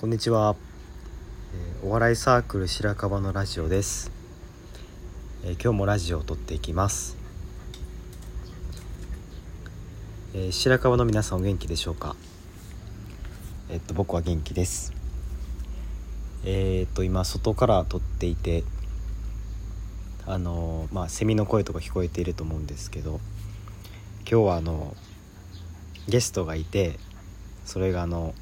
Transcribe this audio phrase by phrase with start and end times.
[0.00, 0.54] こんにちは、
[1.52, 4.12] えーお笑いサークル白樺のラジオです、
[5.42, 7.16] えー今日もラジオを撮っていきます、
[10.34, 12.14] えー白樺の皆さんお元気でしょうか？
[13.70, 14.92] えっと僕は元気です。
[16.44, 18.62] えーっと今外から撮っていて
[20.26, 23.18] あのーまあセミの声とか聞こえていると思うんですけど
[24.30, 24.94] 今日はあの
[26.06, 27.00] ゲストがいて
[27.64, 28.32] それがあの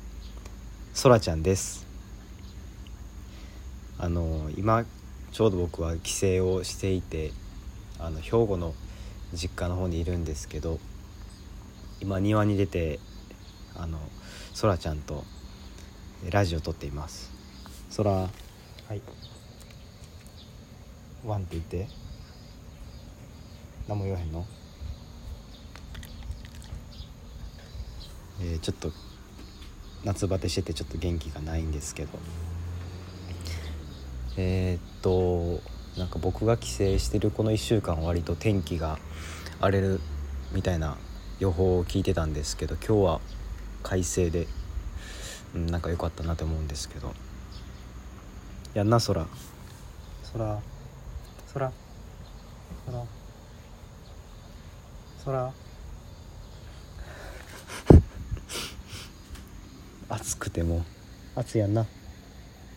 [0.97, 1.87] そらちゃんです。
[3.99, 4.87] あの今
[5.31, 7.33] ちょうど僕は帰省をしていて
[7.99, 8.73] あの兵庫の
[9.35, 10.79] 実家の方にいるんですけど
[12.01, 12.99] 今庭に出て
[13.77, 13.99] あの
[14.55, 15.25] そらちゃんと
[16.31, 17.31] ラジオ撮っています。
[17.91, 18.31] そらは
[18.91, 19.03] い。
[21.27, 21.89] ワンって言って。
[23.87, 24.47] 何も言わへんの？
[28.41, 28.91] えーちょっと
[30.07, 32.19] 夏バテしててちょっと元気がないんですけど。
[34.39, 35.61] えーっと
[35.99, 38.99] なんか僕が帰省してるこの1週間割と天気が
[39.61, 40.01] 荒れる
[40.53, 40.99] みたいな
[41.41, 43.21] 予報を聞いてたんですけど今日は
[43.83, 44.47] 快晴で、
[45.55, 47.15] うん、なんか良かったなと思うんですけど。
[48.75, 49.27] やんな空
[50.35, 50.61] 空
[51.55, 51.73] 空
[52.87, 53.07] 空
[55.25, 55.53] 空
[60.09, 60.85] 暑くても。
[61.35, 61.87] 暑いやんな。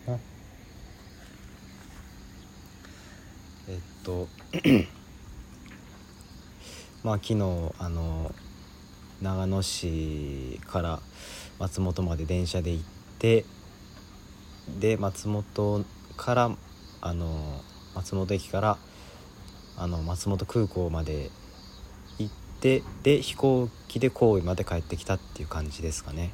[0.06, 0.18] な。
[3.68, 4.26] えっと
[7.04, 7.34] まあ昨日
[7.78, 8.34] あの
[9.22, 11.00] 長野市から
[11.58, 12.84] 松本まで電車で行っ
[13.18, 13.44] て
[14.80, 15.84] で松本
[16.16, 16.50] から
[17.00, 17.60] あの
[17.94, 18.78] 松本駅から
[19.76, 21.30] あの松本空港まで
[22.18, 26.32] 行ってで飛行機で神戸まで帰ってきたっていう感じですかね。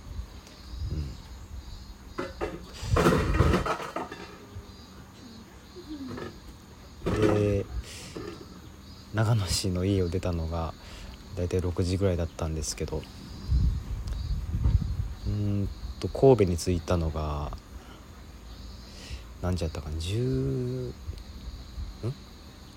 [7.07, 7.67] うん、で
[9.15, 10.75] 長野市の家を出たのが
[11.37, 13.03] 大体6時ぐらいだったんですけど
[15.27, 15.69] うん
[16.01, 17.51] と神戸に着いたのが
[19.43, 20.95] 何時やったかな10ん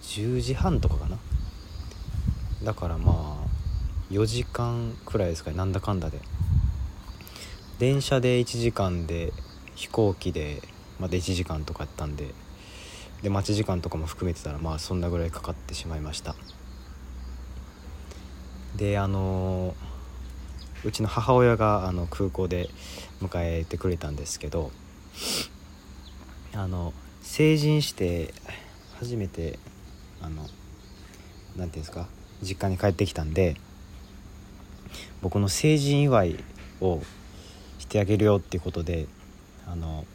[0.01, 1.17] ？10時半とかかな。
[2.63, 3.47] だからまあ
[4.11, 6.19] 4時間くらいですかねなんだかんだで。
[7.79, 9.31] 電車で1時間で
[9.75, 10.61] 飛行機で
[10.99, 12.27] まで1時間とかやったんで
[13.23, 16.35] で待ち時間とかも含めてたらまあそんなぐらいかかってしまいました。
[18.75, 19.75] であの
[20.83, 22.69] うちの母親があの空港で
[23.21, 23.29] 迎
[23.59, 24.71] えてくれたんですけど
[26.53, 28.33] あの成人して
[28.99, 29.57] 初めて
[30.21, 30.47] あの
[31.57, 32.07] なんていうんですか
[32.41, 33.55] 実家に帰ってきたんで
[35.21, 36.43] 僕の成人祝い
[36.79, 37.01] を
[37.89, 39.07] てあげるよっていうことで
[39.67, 40.05] あの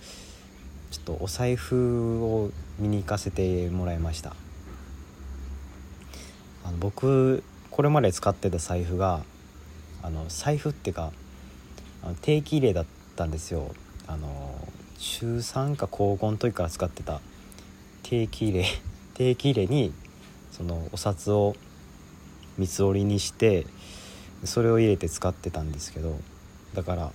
[0.90, 4.34] ちょっとお財布を見に行かせてもらいました。
[6.64, 9.22] あの僕これまで使ってた財布が
[10.02, 11.12] あの財布っていうか
[12.02, 12.86] あの定期入れだっ
[13.16, 13.74] たんですよ。
[14.06, 14.54] あの
[14.98, 17.20] 中3か高校の時から使ってた
[18.02, 18.66] 定期入れ
[19.14, 19.92] 定期入れに
[20.52, 21.56] そのお札を
[22.56, 23.66] 三つ折りにして
[24.44, 26.18] それを入れて使ってたんですけど
[26.74, 27.12] だから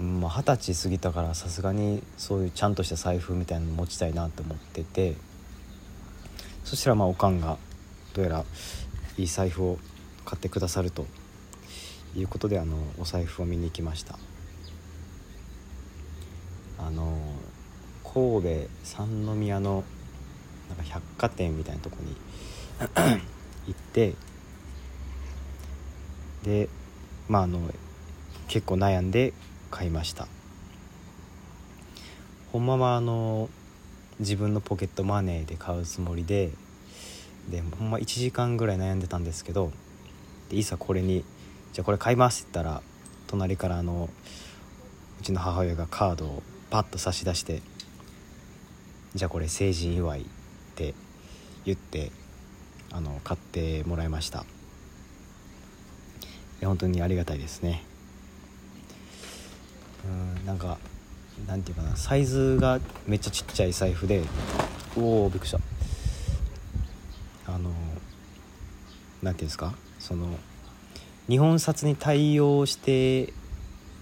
[0.00, 5.16] うんまあ二十歳過ぎたからさすがにそういうちゃんとした財布みたいなの持ちたいなと思ってて
[6.64, 7.58] そしたらまあおかんが
[8.14, 8.44] どうやら
[9.16, 9.78] いい財布を
[10.24, 11.06] 買ってくださると
[12.16, 14.18] いうことであのお財布を見に行きました。
[16.78, 17.18] あの
[18.04, 19.84] 神戸三宮の
[20.68, 22.16] なんか百貨店みたいなとこに
[23.66, 24.14] 行って
[26.44, 26.68] で
[27.28, 27.60] まああの
[28.46, 29.32] 結構悩んで
[29.70, 30.26] 買いました。
[32.52, 33.48] ほんまはあの
[34.20, 36.50] 自分のポケットマネーで買うつもりで
[37.50, 39.70] でほんま1時間ぐらい悩んでたんですけど
[40.48, 41.24] でいざこれに
[41.72, 42.82] 「じゃあこれ買います」って言ったら
[43.26, 44.08] 隣からあの
[45.20, 47.62] うちの母親がカードをパッと差し出して
[49.14, 50.24] 「じゃあこれ成人祝い」っ
[50.74, 50.94] て
[51.64, 52.10] 言って
[52.90, 54.40] あの買ってもらいました。
[56.60, 57.84] いや本当にありがたいですね。
[60.04, 60.78] うんなんか
[61.46, 64.22] なんていうかなサイズがめっちゃちっちゃい財布で
[64.96, 65.60] おおびっくりした。
[67.46, 67.70] あの
[69.22, 69.74] なんていうんですか？
[69.98, 70.28] その
[71.28, 73.32] 日本札に対応して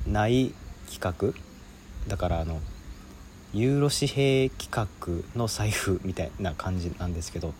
[0.07, 0.53] ない
[0.93, 1.33] 企画？
[2.09, 2.61] だからあの
[3.53, 7.55] ユーロ紙幣企画の財布みたいな感じなんですけど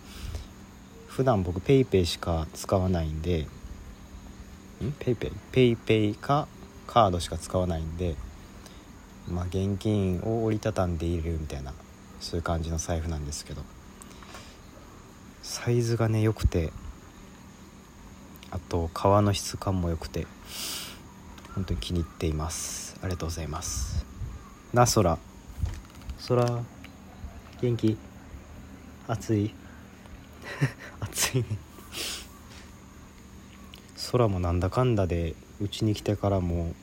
[1.07, 3.47] 普段僕 PayPay しか使わないんでん
[5.01, 6.47] ？PayPay PayPay か
[6.87, 8.15] カードしか使わないんで
[9.29, 11.73] まあ現金を折りたたんでいるみたいな
[12.21, 13.63] そういう感じの財布なんですけど
[15.43, 16.73] サイズがね良くて
[18.51, 20.27] あと革の質感も良くて
[21.55, 22.97] 本当に気に入っています。
[23.03, 24.05] ありがとうございます。
[24.73, 25.19] な空
[26.29, 26.65] 空
[27.63, 27.97] 元気？
[29.09, 29.55] 暑い？
[31.01, 31.47] 暑いね。
[34.13, 36.75] 空もなんだかんだでうちに来てからも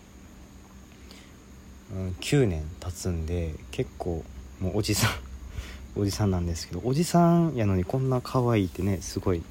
[1.93, 4.23] う、ん、9年経つんで結構
[4.59, 5.11] もうおじさん
[5.99, 9.43] おじさんなんですけどおじさんやのにこんな可愛いってねすごい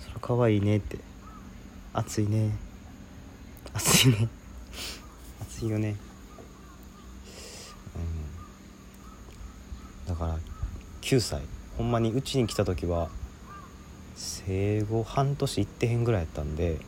[0.00, 0.98] それ可愛いねって
[1.92, 2.56] 暑いね
[3.72, 4.28] 暑いね
[5.40, 5.96] 暑いよね。
[10.06, 10.14] うん。
[10.14, 10.38] だから
[11.02, 11.42] 9歳
[11.76, 13.08] ほんまにうちに来た時は
[14.16, 16.78] 生後半年いってへんぐらいやったんで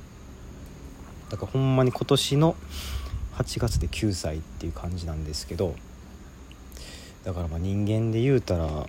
[1.31, 2.57] だからほんまに今年の
[3.41, 5.75] 8月で9歳っていう感じなんですけど
[7.25, 8.87] だからまあ人間で言うたら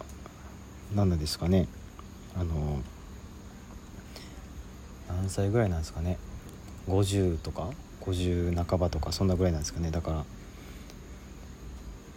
[0.93, 1.67] 何なんですかね。
[2.35, 2.81] あの
[5.07, 6.17] 何歳ぐらいなんですかね。
[6.87, 7.69] 50とか
[8.01, 9.89] 50半ばとかそんなぐらいなんですかね。
[9.89, 10.25] だから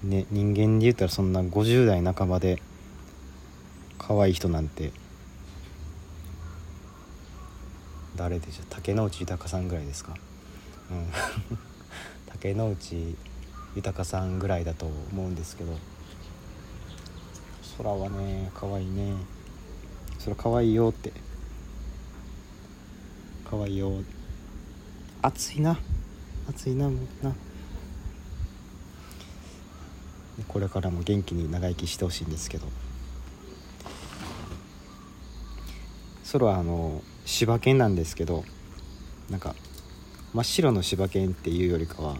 [0.02, 2.60] ね人間で言ったらそんな50代半ばで
[3.98, 4.92] 可愛い人なんて
[8.16, 8.66] 誰でしょう。
[8.70, 10.14] 竹野内豊さんぐらいですか。
[10.90, 11.73] うん。
[12.34, 13.16] 竹野内
[13.74, 15.72] 豊さんぐらいだと思うんですけど
[17.78, 19.14] 空はね可愛いね。
[20.24, 21.12] 空可愛いよって。
[23.50, 23.92] 可愛いよ
[25.22, 25.78] 暑いな。
[26.48, 27.34] 暑いなもうな。
[30.46, 32.68] これからも元気に長生きしてほしいんですけど。
[36.32, 38.44] 空はあの柴犬なんですけど
[39.30, 39.54] なんか
[40.34, 42.16] 真っ白の柴犬っていうよりかは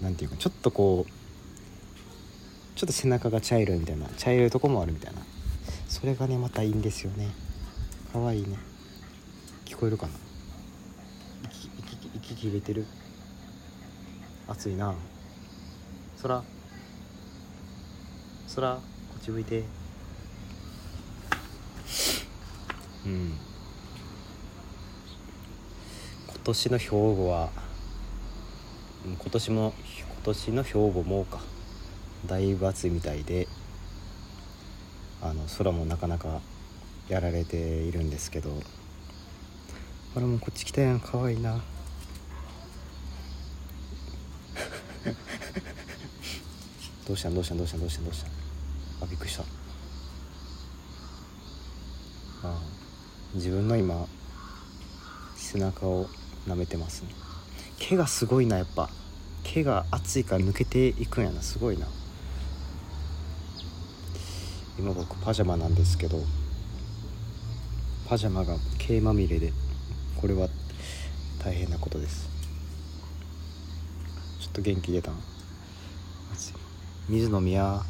[0.00, 1.12] 何ていうかちょっとこう
[2.76, 5.22] ちょっと背中が茶色いみたいな茶色いとこもあるみたいな。
[5.88, 7.28] それがねまたいいんですよね。
[8.12, 8.56] かわいいね。
[9.64, 10.12] 聞こえるかな？
[11.44, 12.84] 息息息切れてる？
[14.48, 14.94] 暑いな。
[16.20, 16.42] 空。
[18.56, 18.80] 空こ
[19.20, 19.62] っち向いて。
[23.06, 23.38] うん。
[26.44, 27.50] 年の兵庫は
[29.04, 31.40] 今年も今年の兵庫もか
[32.26, 33.46] だいぶ暑いみたいで
[35.20, 36.40] あの空もなかなか
[37.08, 38.60] やられているんですけど
[40.16, 41.62] あれもこっち来たやんかわいいな。
[47.06, 48.30] どうしたんどうしたんどうしたんどうしたんどうしたん。
[49.02, 49.42] あびっくりした。
[49.42, 49.46] あ
[52.44, 52.58] あ
[53.34, 54.06] 自分の今
[55.36, 56.08] 背中を
[56.46, 57.08] 舐めてますね。
[57.78, 58.88] 毛がすごいなやっぱ。
[59.44, 61.42] 毛が熱いから抜けていくんやな。
[61.42, 61.86] すごいな。
[64.78, 66.18] 今僕パジャマなんですけど
[68.08, 69.52] パジャマが毛まみれで
[70.16, 70.48] これは
[71.44, 72.28] 大変なことです。
[74.40, 75.14] ちょっと元気出たん
[76.32, 76.54] 暑い。
[77.08, 77.82] 水飲みや。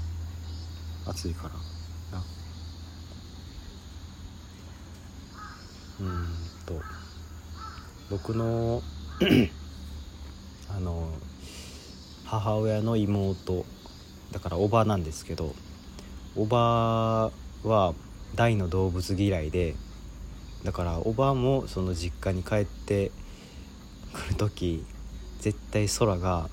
[1.06, 1.54] 暑いから。
[2.18, 2.24] な。
[6.00, 6.26] うん
[6.66, 7.01] と。
[8.12, 8.82] 僕の
[10.68, 11.08] あの
[12.26, 13.64] 母親の妹
[14.32, 15.54] だからおばなんですけど
[16.36, 17.30] おば
[17.64, 17.94] は
[18.34, 19.76] 大の動物嫌いで
[20.62, 23.10] だからおばもその実家に帰って
[24.12, 24.84] くる時
[25.40, 26.50] 絶対空が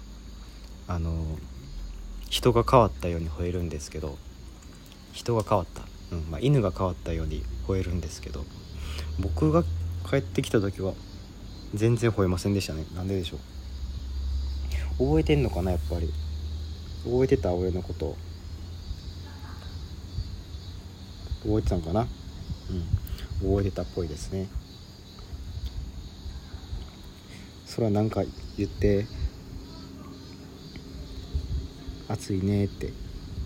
[0.88, 1.12] あの
[2.30, 4.18] 人が変わったように吠えるんですけど
[5.12, 5.82] 人が変わった、
[6.16, 8.46] うんまあ、犬が変わったように吠えるんですけど
[9.20, 9.66] 僕が
[10.10, 10.94] 帰ってきた時は
[11.76, 12.86] 全然吠えませんでしたね。
[12.96, 13.38] なんででしょ
[15.00, 15.06] う？
[15.06, 16.12] 覚えてんのかなやっぱり。
[17.04, 18.18] 覚えてた俺のこと。
[21.44, 22.02] 覚えてたのかな？
[22.02, 23.50] うん。
[23.50, 24.48] 覚えてたっぽいですね。
[27.66, 28.24] それは何か
[28.58, 29.06] 言って
[32.10, 32.92] 暑いねって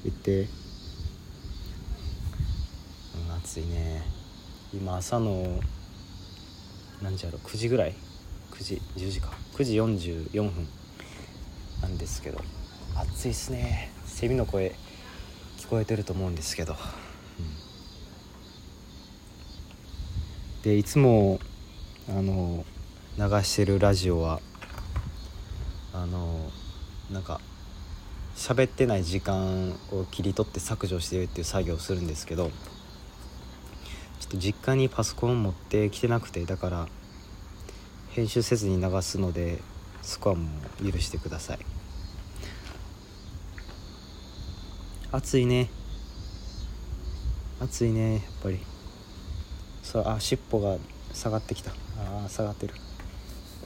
[0.04, 0.42] 言って。
[0.42, 0.46] う
[3.32, 4.02] ん暑いね。
[4.74, 5.60] 今朝の
[7.04, 7.94] 何時やろ？9時ぐらい？
[8.54, 9.34] 9時10時か。
[9.56, 10.68] 9時44分
[11.82, 12.40] なんですけど。
[12.96, 13.92] 暑いっすね。
[14.06, 14.76] セミの声
[15.58, 16.76] 聞こえてると思うんですけど、う
[20.60, 21.40] ん、でいつも
[22.08, 22.64] あの
[23.18, 24.40] 流してるラジオは
[25.94, 26.52] あの
[27.12, 27.42] なんか
[28.36, 32.50] 喋ってない時間を切り取って削除してるっていう作業をするんですけど
[34.20, 36.88] ちょっと実家にパソコン持ってきてなくてだから
[38.14, 39.60] 編集せずに流すので
[40.04, 40.48] そこはも
[40.80, 41.60] う許してください。
[45.12, 45.70] 暑いね。
[47.60, 48.60] 暑いねやっぱり。
[49.82, 50.78] そうあ尻尾が
[51.12, 51.72] 下がってきた。
[51.98, 52.76] あ下がってる。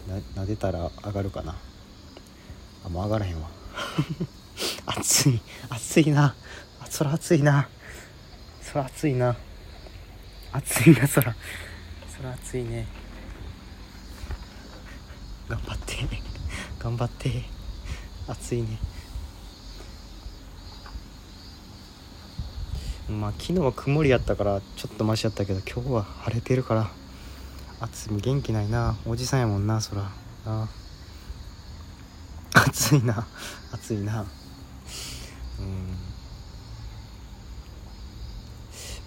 [0.07, 1.55] な撫でたら上がるかな。
[2.85, 3.49] あもう上がらへんわ。
[4.87, 6.35] 暑い暑いな。
[6.79, 7.67] あそら暑いな。
[8.61, 9.35] そら暑いな。
[10.53, 11.35] 暑いなそら。
[12.15, 12.87] そら暑いね。
[15.47, 15.95] 頑張って。
[16.79, 17.43] 頑張って。
[18.27, 18.77] 暑いね。
[23.09, 26.91] まあ昨日は曇りやったからちょっとマシやったけど今日は晴れてるから。
[27.79, 28.97] 暑い元気ないな。
[29.05, 30.11] おじさんやもんなそら。
[30.45, 30.67] な。
[32.53, 33.25] 暑いな。
[33.71, 34.25] 暑いな。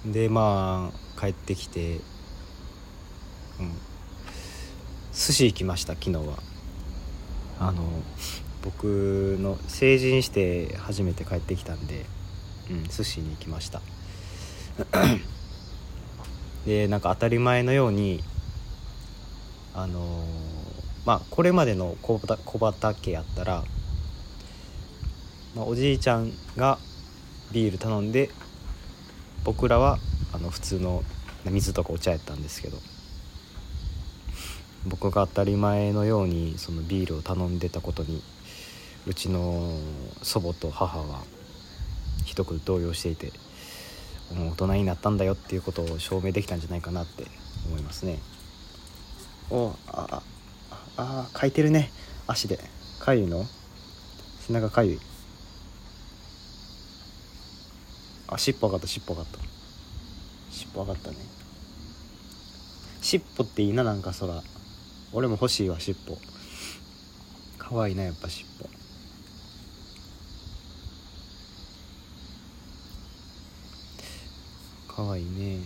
[0.04, 0.12] うん。
[0.12, 2.00] でまあ帰ってきて。
[3.58, 3.89] うん。
[5.30, 6.38] 寿司行きました昨日は。
[7.60, 7.84] あの
[8.62, 12.04] 僕の成人して初めて帰ってきたんで
[12.68, 13.80] うん寿司に行きました。
[16.66, 18.24] でなんか当たり前のように
[19.72, 20.24] あの、
[21.06, 23.62] まあこれまでの小畑やったら、
[25.54, 26.78] まあ、おじいちゃんが
[27.52, 28.30] ビール頼んで
[29.44, 30.00] 僕らは
[30.32, 31.04] あの普通の
[31.44, 32.78] 水とかお茶やったんですけど
[34.86, 38.22] 僕が当たり前のようにそのビールを頼んでたことに
[39.06, 39.78] うちの
[40.22, 41.22] 祖母と母は
[42.24, 43.32] ひどく動揺していて
[44.34, 47.24] もう大人になったんだよっていうことを証明できたんじゃないかなって
[47.66, 48.18] 思いますね。
[49.50, 50.22] おあ
[50.96, 51.90] あ書いてるね。
[52.26, 52.58] 足で。
[53.00, 53.44] かゆいの？
[54.46, 55.00] 背中かゆい
[58.28, 59.38] あ尻尾上がった尻尾上がった。
[60.50, 61.16] 尻尾上がったね。
[63.00, 64.42] 尻尾っていいななんか空。
[65.12, 66.18] 俺も欲しいわ尻尾。
[67.58, 68.46] かわいいなやっぱ尻
[74.88, 74.92] 尾。
[74.92, 75.58] かわいいね。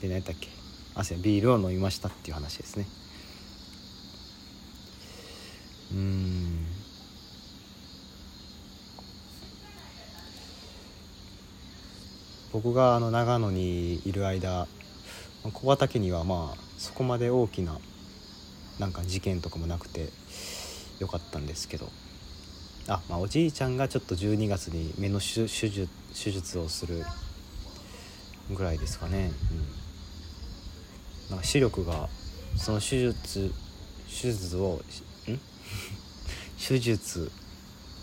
[0.00, 0.48] で何やったっけ？
[0.94, 2.86] 汗ビールを飲みましたっていう話ですね。
[5.92, 6.66] うん。
[12.52, 14.66] 僕があの長野にいる間
[15.52, 17.78] 小畑にはまあそこまで大きな
[18.78, 20.08] なんか事件とかもなくて
[20.98, 21.88] よかったんですけど。
[22.88, 27.04] あまあおじいちゃんがちょっと12月に目の手術手術をする
[28.50, 29.30] ぐらいですかね、
[31.28, 32.08] うん、なんか視力が
[32.56, 33.54] その手術
[34.08, 34.80] 手術を
[35.28, 35.38] ん？
[36.58, 37.30] 手術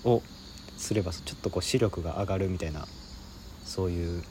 [0.06, 0.24] を
[0.78, 2.88] すればちょっとこう視力が上がるみたいな
[3.66, 4.24] そういう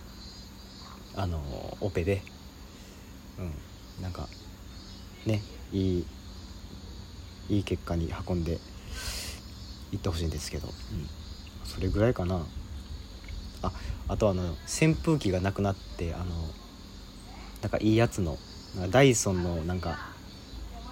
[1.15, 2.23] あのオペで。
[3.39, 3.53] うん。
[4.03, 4.29] なんか
[5.27, 5.43] ね
[5.73, 6.07] いい
[7.49, 8.59] いい結果に運んで
[9.93, 10.75] いってほしいんですけど、うん、
[11.65, 12.45] それぐらいかな。
[13.63, 13.73] あ
[14.07, 16.25] あとあの扇風機がなくなってあの
[17.63, 18.39] なんかいいやつの
[18.91, 19.99] ダイソンのなんか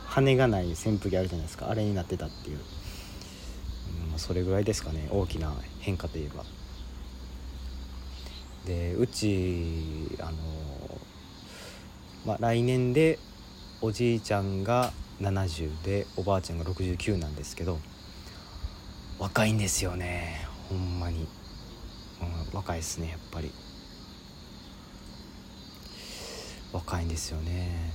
[0.06, 1.70] 羽がない扇風機あるじゃないですか。
[1.70, 2.58] あれになってたっていう、
[4.12, 5.08] うん、それぐらいですかね。
[5.10, 6.44] 大きな変化といえば。
[8.66, 10.32] でうちあの
[12.24, 13.20] まあ来年で
[13.80, 17.78] おじいちゃんが70でおばあちゃんが69なんですけど
[19.18, 20.46] 若いんですよね。
[20.68, 21.26] ほんまに、
[22.20, 23.50] うん、若いですねやっぱり。
[26.72, 27.90] 若いんですよね、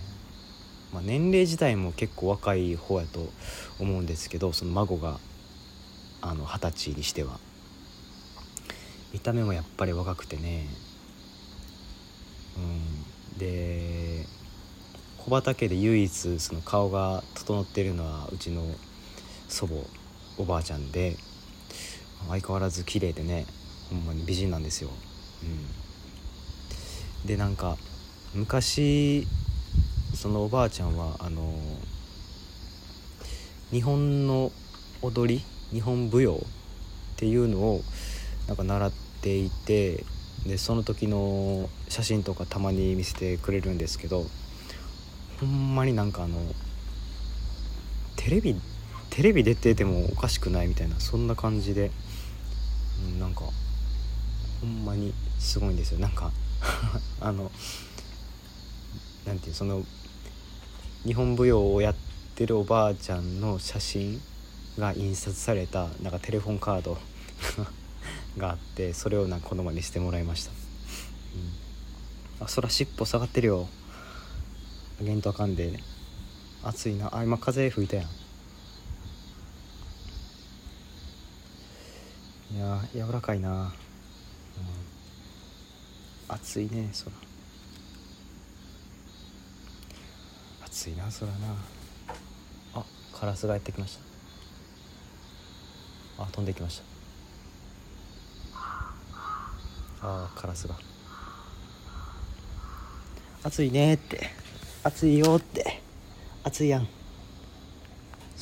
[0.91, 3.29] まあ、年齢自体も結構若い方やと
[3.79, 5.19] 思うんですけどその孫が
[6.21, 7.39] あの二十歳にしては。
[9.13, 10.65] 見た目もやっぱり若くてね。
[12.57, 13.37] うん。
[13.37, 14.10] で
[15.25, 18.63] 小畑で唯一その顔が整ってるのはうちの
[19.47, 19.75] 祖母
[20.37, 21.15] おばあちゃんで
[22.27, 23.45] 相変わらず綺麗でね
[23.91, 24.89] ほんまに美人なんですよ。
[25.43, 27.77] うん、でなんか
[28.33, 29.27] 昔
[30.15, 31.53] そのおばあちゃんはあの
[33.69, 34.51] 日本の
[35.03, 36.39] 踊り日本舞踊っ
[37.17, 37.81] ていうのを
[38.47, 40.03] なんか習っていて
[40.47, 44.25] でその時の写真とかたまに見せてくれるんですけど
[45.41, 46.37] ほんまになんかあの
[48.15, 48.55] テレビ
[49.09, 51.89] テレビ出ててもおかしくないみたいなそんな感じで、
[53.03, 53.41] うん、なんか
[54.61, 55.99] ほんまにすごいんですよ。
[55.99, 56.31] なんか
[57.19, 57.51] あの
[59.25, 59.83] なんていうその
[61.05, 61.95] 日本舞踊をやっ
[62.35, 64.21] てるおばあちゃんの写真
[64.77, 66.99] が印刷されたなんかテレフォンカード
[68.37, 70.51] があってそれをなんか子供にしてもらいました、
[72.39, 73.67] うん、あそら尻尾下がってるよ。
[75.01, 75.79] あげんとあかんで。
[76.63, 77.09] 暑いな。
[77.11, 78.05] あ今風吹いたやん。
[82.55, 83.71] いや柔らかいな、うん、
[86.27, 87.11] 暑いね空。
[90.67, 91.31] 暑いな空な。
[92.75, 93.97] あカラスがやってきまし
[96.17, 96.23] た。
[96.23, 96.79] あ飛んできまし
[98.53, 98.59] た。
[100.03, 100.75] あカラスが。
[103.43, 104.29] 暑いねって。
[104.83, 105.79] 暑いよって。
[106.43, 106.87] 暑いやん。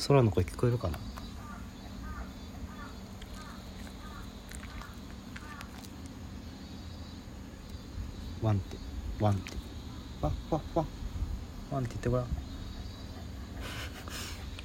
[0.08, 0.98] 空の声聞こえるかな？
[8.40, 8.78] ワンって
[9.20, 9.52] ワンって
[10.22, 10.86] ワッワッワッ。
[11.70, 12.26] ワンって言ってごらん。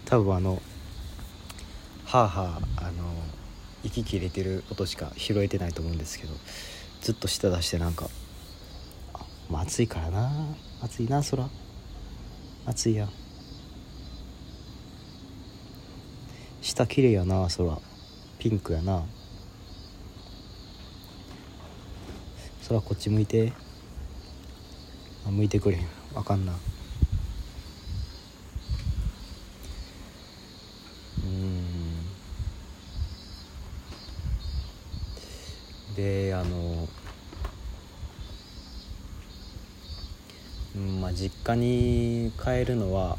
[0.05, 0.61] 多分あの
[2.05, 3.03] はあはああの
[3.83, 6.33] 息切れてる音しか拾えてないと思うんですけど
[7.01, 8.09] ずっと舌出してなんか
[9.49, 10.31] まあ、暑いからな。
[10.81, 11.47] 暑いな空
[12.65, 13.07] 暑いや
[16.61, 17.79] 下綺麗やな空。
[18.39, 19.05] ピンクやな。
[22.67, 23.53] 空こっち向いて。
[25.27, 25.87] あ向いてくれへん。
[26.15, 26.53] あかんな。
[31.23, 31.65] うん。
[35.95, 36.87] であの
[40.75, 43.17] うんまあ実家に帰るのは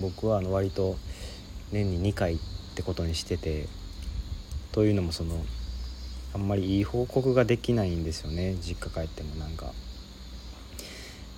[0.00, 0.96] 僕はあの割と
[1.70, 2.38] 年に2回っ
[2.74, 3.68] てことにしてて
[4.72, 5.36] というのもその
[6.34, 8.56] あんまりいい報告ができないんですよね。
[8.60, 9.72] 実家帰ってもなんか。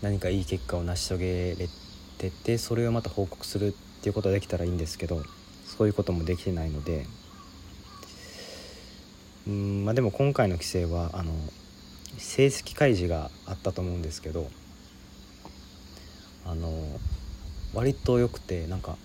[0.02, 1.68] 何かいい結果を成し遂げれ
[2.18, 3.72] ててそれをまた報告するっ
[4.02, 5.22] ていうことができたらいいんですけど
[5.64, 7.06] そういうこともできてないので。
[9.46, 11.32] うんまあでも今回の規制はあの
[12.16, 14.48] 成績開示があったと思うんですけど
[16.46, 16.70] あの
[17.72, 18.96] 割と良くてなんか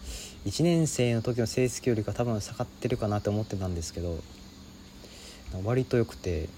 [0.46, 4.20] 1年生の時の成績よりか多分下がってるかなって思ってたんですけど
[5.64, 6.50] 割と良くて、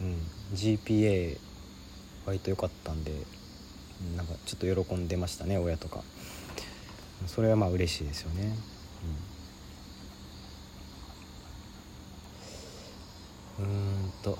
[0.00, 0.16] うん、
[0.54, 1.38] GPA
[2.26, 3.12] 割と良かったんで
[4.16, 6.02] なんかちょっと喜んでましたね親とか。
[7.26, 8.54] それはまあ嬉しいですよね。
[13.58, 13.64] うん。
[13.64, 13.68] う
[14.08, 14.38] んと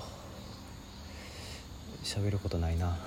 [2.03, 2.97] 喋ることないな。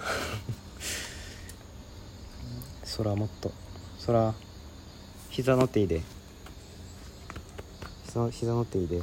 [2.97, 3.53] 空もっと。
[4.07, 4.35] 空
[5.31, 6.03] 膝乗っていいで。
[8.07, 9.03] 膝膝乗っていいで。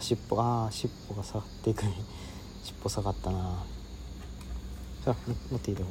[0.00, 1.82] 尻尾ああ尻尾が下がっていく。
[2.62, 3.64] 尻尾下がったな。
[5.04, 5.16] さあ
[5.50, 5.90] 乗っていいでも。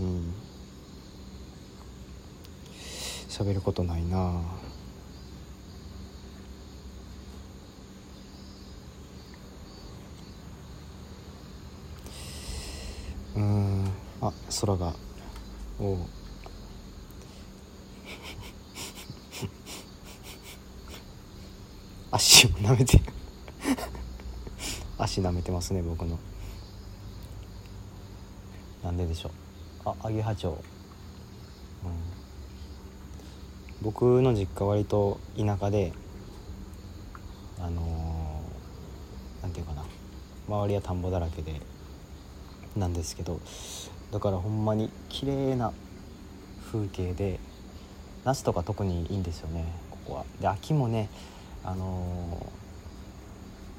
[0.00, 0.34] うん。
[3.28, 4.42] 喋ることないな。
[13.36, 13.92] うん
[14.28, 14.94] あ空が。
[15.80, 15.98] おう。
[22.12, 23.00] 足を舐めて。
[24.98, 26.18] 足舐めてますね僕の。
[28.82, 29.32] なんででしょう。
[29.84, 30.60] あアゲハチョウ、うん、
[33.80, 35.92] 僕の実家割と田舎で
[37.60, 39.84] あのー、なんていうかな。
[40.48, 41.60] 周りは田んぼだらけで
[42.76, 43.40] なんですけど
[44.12, 45.72] だからほんまに綺麗な
[46.72, 47.38] 風景で
[48.24, 50.24] 夏とか特にいいんですよねここは。
[50.40, 51.08] で秋もね
[51.64, 52.52] あの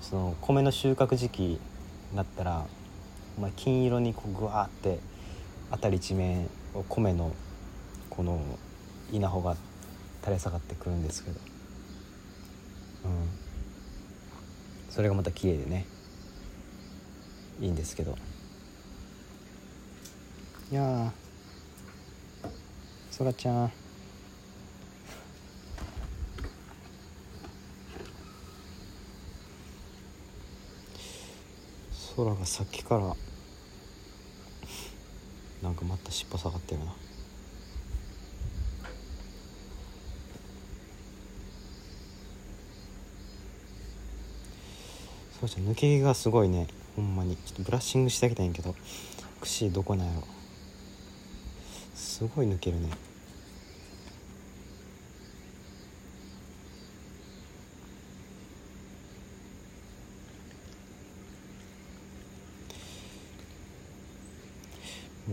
[0.02, 1.60] ー、その米の収穫時期に
[2.16, 2.66] なったら、
[3.40, 5.00] まあ、金色にこうぐわーって
[5.72, 7.32] 辺り一面を米の
[8.10, 8.40] この
[9.12, 9.56] 稲穂が
[10.22, 11.40] 垂れ下がってくるんですけど、
[13.06, 13.30] うん、
[14.90, 15.86] それがまた綺麗でね
[17.60, 18.16] いいんですけど。
[20.72, 21.12] いや
[23.10, 23.72] そらちゃん。
[32.16, 33.16] 空がさっきから
[35.64, 36.94] なんかまた尻尾下がってるな。
[45.40, 47.38] そうちゃ抜け毛がすごいねほんまに。
[47.38, 48.76] ちょっとブラッシングしてあげたいんやけど
[49.42, 50.39] 串どこなんやろ。
[52.20, 52.90] すごい抜けるね。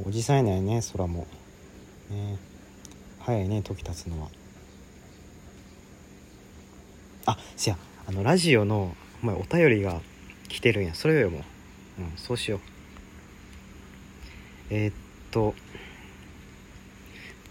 [0.07, 1.27] おじさんやないね空も。
[2.09, 2.39] ね。
[3.19, 4.29] 早いね時経つのは。
[7.27, 7.79] あせや。
[8.07, 8.95] あのラジオの
[9.25, 10.01] お前お便りが
[10.47, 10.95] 来てるんや。
[10.95, 11.43] それよりも。
[11.99, 12.61] ううんそうしよう。
[14.71, 14.95] えー、っ
[15.33, 15.53] と。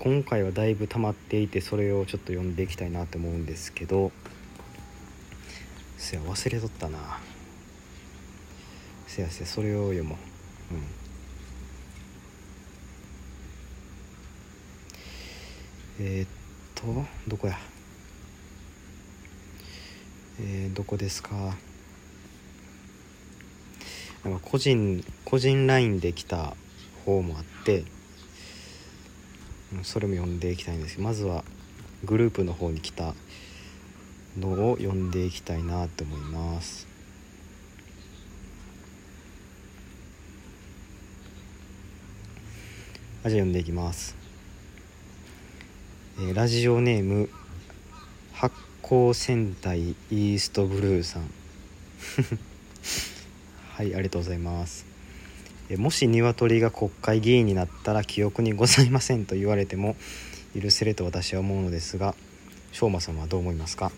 [0.06, 4.12] 今回はだいぶ溜まっていてそれをちょっと読んでいきたいなと思うんですけど
[5.98, 7.20] せや忘れとったな。
[9.08, 10.15] せやせやそれを読も
[10.70, 10.76] う。
[10.76, 10.78] う
[16.04, 16.06] ん。
[16.06, 16.30] えー、っ
[16.76, 16.86] と
[17.28, 17.58] どこや？
[20.39, 21.56] えー、どこですか？
[24.24, 26.56] なんか個人個人 LINE で来た
[27.08, 27.86] 方もあって
[29.84, 31.44] それも読んでいきたいんですけどまずは
[32.04, 33.14] グループの方に来た
[34.38, 36.88] のを読んでいきたいなと思います。
[43.24, 44.16] あじゃあ読んでいきます、
[46.20, 47.28] えー、ラジオネーム
[48.34, 51.24] 発光戦隊イーストブルーさん。
[53.74, 54.95] はいありがとうございます。
[55.78, 59.95] もし鶏が国会議員になったら記憶にございませんと言われても
[60.60, 62.15] 許せると私は思うのですが
[62.71, 63.91] 昌磨さんはどう思いますか？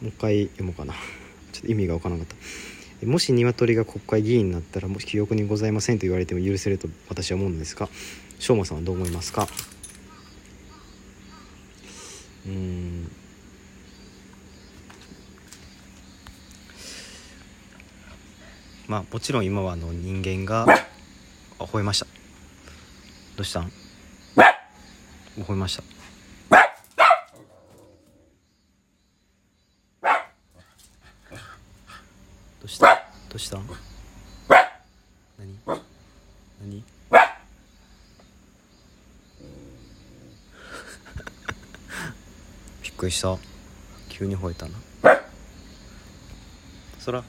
[0.00, 0.94] もう一回読もうかな。
[1.52, 2.36] ちょっと意味が分からなかっ
[3.00, 7.88] たもし鶏が国会議員になったらもし記憶にございませんと言われても許せると私は思うのですが
[8.38, 9.48] 昌磨さんはどう思いますか
[12.46, 13.10] うん
[18.92, 20.64] まあもちろん今はあの人間が
[21.58, 22.04] あ吠えました。
[22.04, 23.72] どうしたん？
[24.36, 25.82] 吠えました。
[25.82, 25.86] ど
[32.66, 32.86] うした？
[33.30, 33.66] どうしたん？
[35.38, 35.58] 何？
[36.60, 36.84] 何？
[42.82, 43.38] びっくりした。
[44.10, 44.72] 急に吠えたな。
[46.98, 47.24] そら。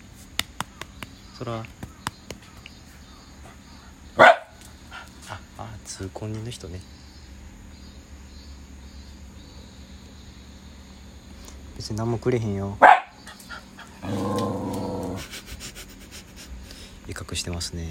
[1.43, 1.65] そら。
[4.17, 6.79] ああ通行人の人ね。
[11.75, 12.77] 別に何もくれへんよ。
[17.08, 17.89] 威嚇してますね。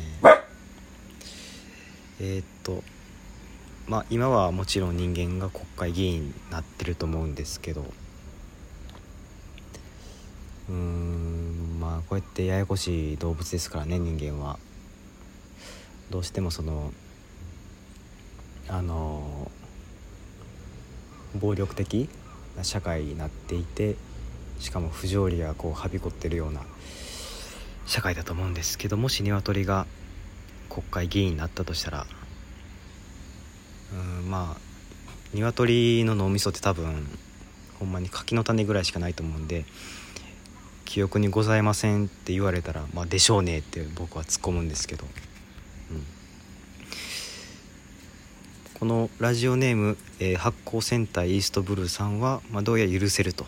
[2.20, 2.82] えー、っと
[3.86, 7.84] まあ今はもちろん人間が国会議員になってると思うんですけど。
[10.70, 11.01] うん。
[12.12, 14.58] こうやってややこしい動物ですからね人間は。
[16.10, 16.92] どうしてもその
[18.68, 19.50] あの
[21.40, 22.10] 暴力的
[22.54, 23.96] な社会になっていて
[24.58, 26.60] しかも不条理がこうはびこってるような
[27.86, 29.86] 社会だと思うんですけどもし鶏が
[30.68, 32.06] 国会議員になったとしたら
[34.20, 34.60] うんまあ
[35.32, 37.06] 鶏の脳みそって多分
[37.78, 39.64] ほんまに柿の種ぐらいしかないと思うんで
[40.92, 45.06] 記憶にございませんって言われたらまあでしょうねって僕は突っ込むんですけど、
[45.90, 46.04] うん、
[48.78, 53.46] このラジオネーム、えー、発光センターイーストブルーさんは、まあ、どうやら許せると。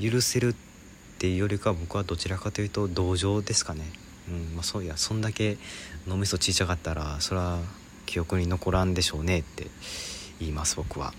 [0.00, 0.54] 許せるっ
[1.18, 3.82] ていうよりか僕はどちらかというと同情ですかね。
[4.28, 4.54] うん。
[4.54, 5.58] まあそういやそんだけ
[6.06, 7.58] 脳みそちっちゃかったらそれは
[8.06, 9.66] 記憶に残らんでしょうねって
[10.38, 11.12] 言います僕は。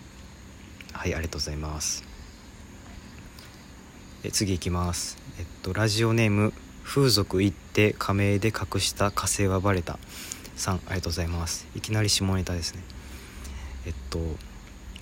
[0.93, 2.07] はいありがとうございます。
[4.23, 5.17] え次いきます。
[5.39, 6.51] えっとラジオネーム
[6.84, 9.99] 風俗行って仮名で隠した火星はバレた。
[10.56, 11.67] さんありがとうございます。
[11.75, 12.82] いきなり下ネタですね。
[13.86, 14.19] えっと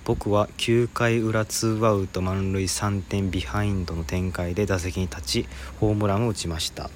[0.04, 5.46] 僕は9回裏2アウト満塁3点ビハインドの展開で打席に立ち
[5.80, 6.90] ホームランを打ちました。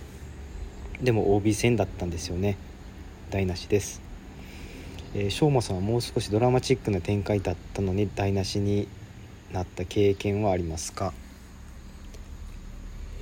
[1.01, 2.59] でも OB 戦だったんですよね。
[3.31, 4.03] 台無しです。
[5.15, 8.87] えー、しょうまさんはもう少しドラマチックな展開だったのに台無しに
[9.53, 11.15] なった経験はありますか？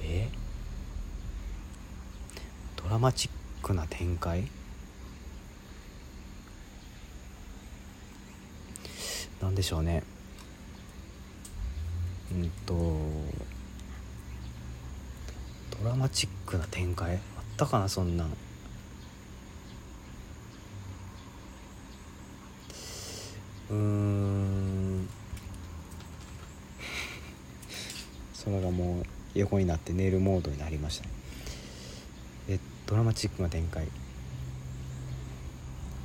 [0.02, 0.28] え？
[2.76, 3.30] ドラマチッ
[3.62, 4.48] クな展開？
[9.40, 10.02] なんでしょうね。
[12.32, 12.74] うんと
[15.82, 17.14] ドラマチックな展開？
[17.14, 17.20] あっ
[17.56, 18.36] たかなそんなん。
[23.70, 25.08] うーん。
[28.44, 31.10] 空がもう横になって寝るモードになりましたね。
[32.48, 33.86] えドラマチックな展開。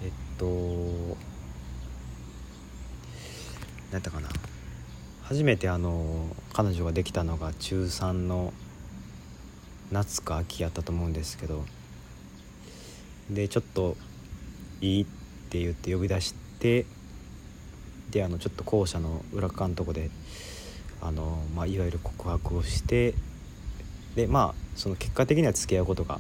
[0.03, 0.45] えっと
[3.91, 4.29] 何やったかな。
[5.23, 8.53] 初めてあの彼女ができたのが中3の
[9.91, 11.63] 夏か秋やったと思うんですけど
[13.29, 13.95] でちょっと
[14.81, 15.05] いいっ
[15.49, 16.85] て言って呼び出して
[18.11, 20.09] であのちょっと校舎の裏側のとこで
[21.03, 23.13] あの、まあ、いわゆる告白をして
[24.15, 26.19] でまあその結果的には付き合うことが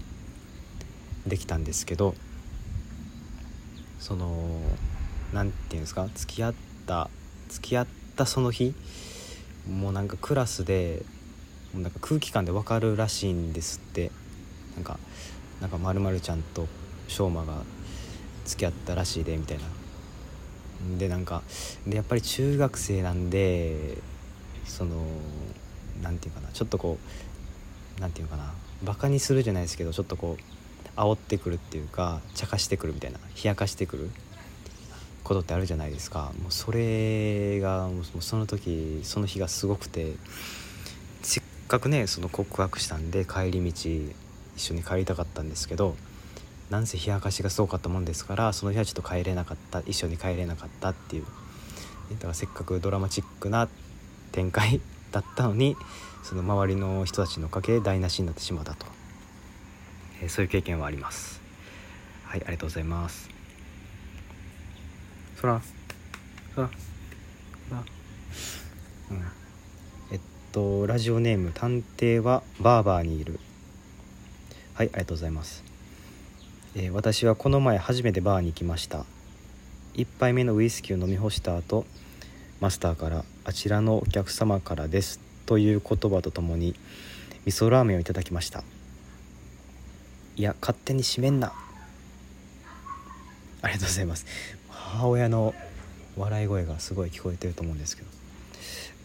[1.25, 2.15] できたんですけど
[3.99, 4.59] その
[5.33, 6.53] 何て言うんですか付き合っ
[6.85, 7.09] た
[7.49, 8.75] 付き合ったその日
[9.69, 11.03] もうなんかクラスで
[11.73, 14.11] もうなんか空気感でわかるらしいんですって。
[14.75, 14.97] なんか
[15.61, 16.67] なんかまるちゃんと
[17.07, 17.53] 翔馬が
[18.45, 19.63] 付き合ったらしいでみたいな。
[20.97, 21.43] でなんか
[21.87, 23.97] でやっぱり中学生なんで
[24.65, 24.95] その
[26.01, 26.97] 何て言うかなちょっとこ
[27.97, 28.51] う何て言うかな
[28.83, 34.09] バカにするじゃないですけどちょっとこう煽ってくるっていうか茶化してくるみたいな冷やかしてくる
[35.23, 36.33] ことってあるじゃないですか。
[36.41, 40.13] もうそれがもうその時その日がすごくて
[41.21, 43.71] せっかくねその告白したんで帰り道
[44.55, 45.95] 一緒に帰りたかったんですけど
[46.69, 51.25] なんせ冷やかしがすごかったもんですからその日はちょっと帰れなかった一緒に帰れなかったっていう。
[52.11, 53.69] だからせっかくドラマチックな
[54.33, 55.77] 展開だったのに
[56.23, 58.85] その周りの人たちのおかげで台無しになってしまったと、
[60.21, 61.41] えー、そういう経験はあります。
[62.25, 63.29] はいありがとうございます。
[65.39, 65.61] そら
[66.55, 66.69] そら
[67.69, 67.83] そら。
[69.11, 69.17] うん。
[70.11, 70.19] えっ
[70.51, 73.39] とラジオネーム探偵はバーバーにいる。
[74.73, 75.63] はいありがとうございます。
[76.75, 79.05] えー、私はこの前初めてバーに行きました。
[79.93, 81.85] 1杯目のウイスキーを飲み干した後
[82.59, 86.75] マスターから「あちらのお客様からです」という言葉とともに
[87.45, 88.63] 味噌ラーメンをいただきました。
[90.35, 91.53] いや勝手に閉めんな。
[93.61, 94.25] ありがとうございます。
[94.69, 95.53] 母親の
[96.17, 98.07] 笑い声がすごい聞こえてると思うんですけど。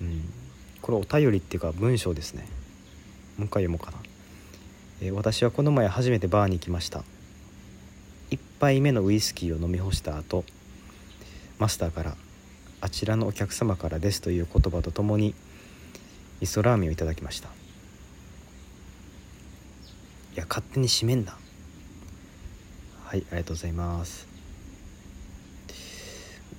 [0.03, 0.33] うん。
[0.81, 2.47] これお便りっていうか文章ですね。
[3.37, 3.99] もう一回読もうかな、
[5.01, 7.05] えー、私はこの前初めてバーに行きました。
[8.31, 10.45] 1杯目のウイスキーを飲み干した後
[11.59, 12.17] マスターから
[12.81, 15.35] 「あちらのお客様からです」という言葉とともに
[16.41, 17.49] 味噌ラーメンをいただきました。
[20.35, 21.37] いや勝手に閉めんな。
[23.05, 24.27] はいありがとうございます。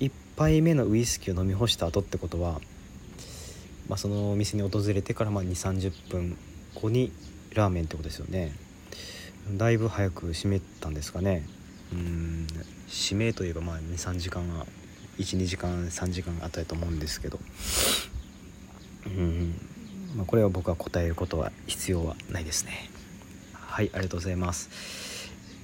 [0.00, 2.60] 1杯目のウイスキーを飲み干した後ってことは、
[3.88, 6.36] まあ、そのお店に訪れてから2 3 0分
[6.74, 7.12] 後に
[7.54, 8.52] ラーメンってことですよね。
[9.52, 11.46] だいぶ早く閉めたんですかね。
[11.92, 12.46] うん
[12.88, 14.66] 指名といえばまあ23時間は
[15.20, 17.38] 12時間3時間あったと思うんですけど。
[19.06, 19.54] うん、
[20.16, 22.90] まあ、これは僕は答えることは必要はないですね。
[23.54, 24.68] はいありがとうございます。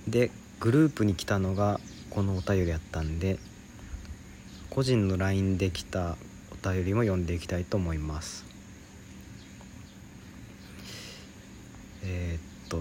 [0.08, 3.38] でグループに来たのがこのお便りやったんで
[4.70, 6.16] 個人の LINE で来た
[6.50, 8.44] お便りも読んでいきたいと思います。
[12.04, 12.78] えー、っと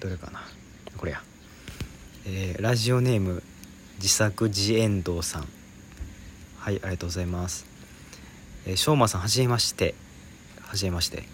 [0.00, 0.42] どれかな？
[0.96, 1.22] これや。
[2.24, 3.42] えー、ラジオネーム
[3.96, 5.61] 自作自演道さん。
[6.62, 7.66] はいありがとうございます。
[8.66, 9.96] えー、しょうまさんはじめまして。
[10.60, 11.24] はじめまして、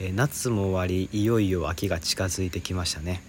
[0.00, 3.22] えー、夏も終わりいよいよ秋が近づいてきましたね。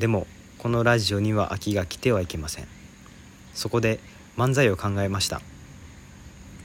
[0.00, 0.26] でも
[0.58, 2.68] このラジオには秋が来てはいけません。
[3.54, 4.00] そこで
[4.36, 5.40] 漫才を考えました。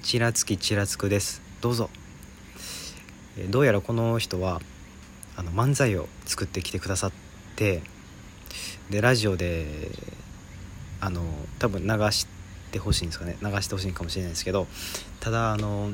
[0.02, 1.44] ちらつきちらつくです。
[1.62, 1.92] どうぞ、
[3.38, 4.60] えどうやらこの人は
[5.38, 7.12] あの漫才を作ってきてくださっ
[7.56, 7.84] て
[8.90, 9.92] でラジオで
[11.00, 11.22] あの
[11.60, 12.41] 多分流して
[12.80, 13.38] ほしいんですかね。
[13.42, 14.68] 流してほしいかもしれないですけど
[15.20, 15.92] ただあの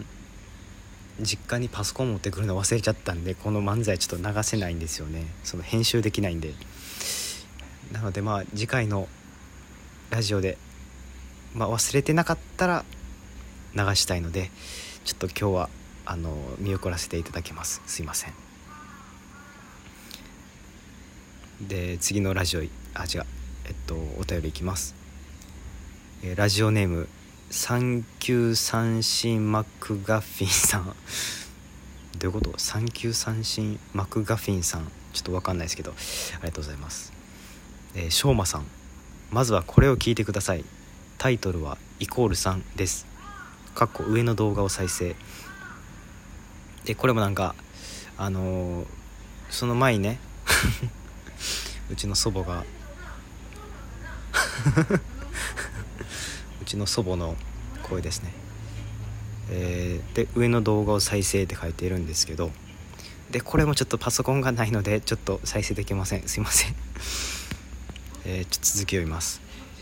[1.19, 5.25] 実家にパソコン持ってくるの忘れちゃったんでこの漫才ちょっと流せないんですよね。
[5.43, 6.53] その編集できないんで。
[7.91, 9.07] なのでまあ次回の
[10.09, 10.57] ラジオで、
[11.55, 12.85] まあ、忘れてなかったら
[13.75, 14.51] 流したいので
[15.05, 15.69] ちょっと今日は
[16.05, 17.81] あの見送らせていただきます。
[17.85, 18.33] すいません。
[21.61, 22.59] で次のラジオ
[22.93, 23.25] あ違う。
[23.65, 24.95] えっとお便りいきます、
[26.23, 27.07] え、ラジオネーム
[27.51, 30.95] 三級三振マックガフィンさん。
[32.17, 32.53] どういうこと？
[32.57, 34.91] 三級三振マックガフィンさん。
[35.13, 35.91] ちょっと分かんないですけど。
[35.91, 35.93] あ
[36.37, 37.13] りがとうございます。
[37.93, 38.65] えー、しょうまさん。
[39.31, 40.65] まずはこれを聞いてください。
[41.19, 43.05] タイトルはイコール3です。
[43.75, 45.15] かっこ上の動画を再生。
[46.85, 47.53] でこれもなんか
[48.17, 48.87] あのー、
[49.51, 50.19] その前にね
[51.91, 52.65] うちの祖母が
[56.67, 57.35] ちの祖母の
[57.83, 58.31] 声ですね、
[59.49, 62.51] えー、で上の動画を再生って書いているんですけど
[63.31, 66.27] でこれもちょっとパソコンがないのでちょっと再生できません。
[66.27, 66.75] すいません、
[68.25, 69.41] えー、ちょっと続き読みます、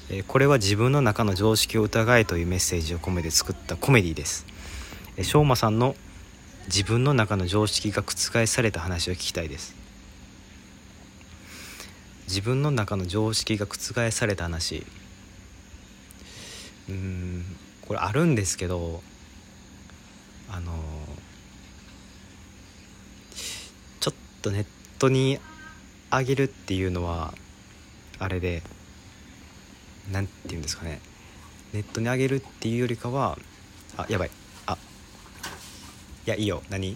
[0.09, 4.45] えー、これは自分の中の常識を疑えというメッセージを込めて作ったコメディです、
[5.17, 5.95] えー、しょうまさんの
[6.67, 9.75] 自分の中の常識が覆された話を聞きたいです。
[12.27, 14.83] 自分の中の常識が覆された話。
[16.89, 17.45] うん
[17.81, 19.01] これあるんですけど
[20.49, 20.73] あの
[23.99, 24.65] ちょっとネッ
[24.99, 25.39] トに
[26.11, 27.33] 上げるっていうのは
[28.19, 28.63] あれで
[30.11, 31.01] なんて言うんですかね。
[31.73, 33.37] ネットに上げるっていうよりかは
[33.97, 34.31] あやばい。
[34.67, 34.77] あ
[36.25, 36.61] いやいいよ。
[36.69, 36.95] 何？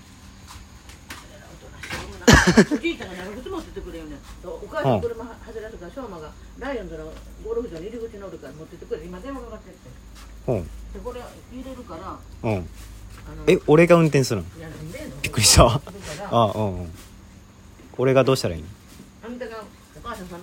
[2.82, 4.18] じいちゃんが長靴持ってってくれよね。
[4.44, 7.12] お母さん車走らすから翔馬がライオンズの
[7.46, 9.04] ゴルフ場に入り口におるから持ってってくれ。
[9.06, 9.90] 今電話かかってって。
[10.48, 10.64] うん。
[10.64, 10.70] で
[11.04, 12.68] これ入れるからうん。
[13.48, 14.48] え俺が運転するの？
[15.22, 15.66] びっくりした。
[15.66, 15.82] だか
[16.22, 16.92] らあうんうん。
[17.98, 18.68] 俺がどうしたらいいの？
[19.26, 19.58] あんたが
[19.96, 20.42] お母さんその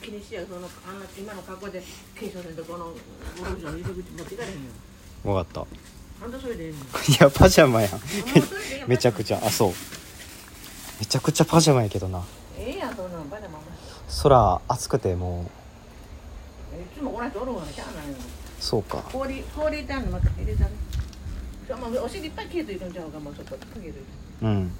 [0.00, 1.82] 気にしやそのあんな今の格好で
[2.14, 2.94] 警察でこのゴ
[3.44, 4.70] ルフ場の入り口持っていかれへんよ。
[5.24, 5.66] 分かった。
[6.24, 6.76] あんたそれでええの？
[6.78, 6.80] い
[7.20, 7.90] やパジャマやん。
[8.86, 9.40] めちゃくちゃ。
[9.44, 9.72] あそう
[11.02, 12.22] めちゃくちゃパジャマやけどな。
[12.56, 13.58] ええやんそんなんバナナ
[14.22, 15.50] 空暑くても
[16.72, 16.76] う。
[16.80, 18.14] いつも同じおるわなしゃあないの
[18.60, 18.98] そうか。
[19.12, 20.70] 氷氷入れたんのまた入れたね
[21.98, 23.56] お尻いっぱい消えていくんちゃうかもうちょっと。
[23.56, 23.94] かける
[24.42, 24.70] うん。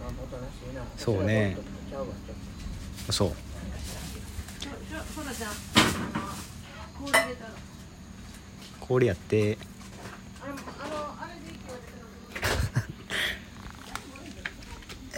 [0.00, 0.40] あおとい
[0.74, 0.82] な。
[0.96, 1.56] そうね。
[1.88, 2.34] ちゃうわちょっ
[3.06, 3.28] とそう。
[3.28, 3.34] しょ
[4.70, 5.50] しょそらちゃん。
[5.50, 5.52] あ
[6.18, 6.26] の
[7.06, 7.50] 氷入れたら
[8.80, 9.56] 氷やって
[10.42, 10.62] あのあの
[11.22, 12.04] あれで息が出てるよ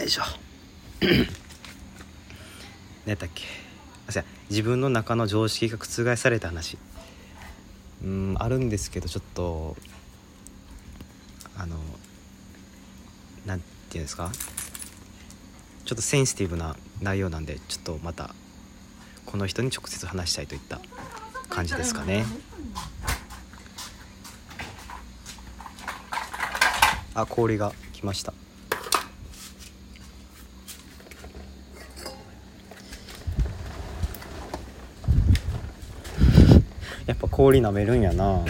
[0.11, 0.23] しょ。
[1.01, 1.25] 何
[3.05, 3.45] やったっけ。
[4.07, 6.77] あ自分の中の常識が覆された話。
[8.03, 9.77] うんあるんですけどちょっと
[11.55, 11.77] あの
[13.45, 14.31] なんていうんですか。
[15.85, 18.33] ちょっとセンシティブな内容なんでちょっとまた
[19.25, 20.79] この人に直接話したいといった
[21.49, 22.25] 感じですかね。
[27.13, 28.33] あ氷が来ました
[37.11, 38.45] やっぱ氷舐めるんやな。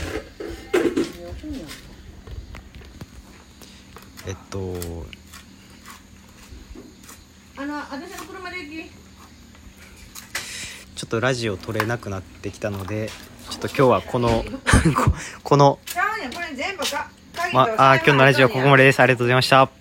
[4.27, 4.75] えっと
[7.57, 8.91] あの私の車で行き。
[10.95, 13.09] ちょっとラジオ撮れなくなってきたので
[13.49, 14.43] ちょっと今日はこの
[14.93, 15.79] こ この、
[17.53, 18.99] ま、あー今日のラジオここまでです。
[18.99, 19.71] ありがとうございました